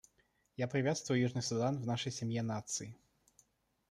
Я 0.57 0.67
приветствую 0.67 1.21
Южный 1.21 1.43
Судан 1.43 1.79
в 1.79 1.85
нашей 1.85 2.11
семье 2.11 2.41
наций. 2.41 2.97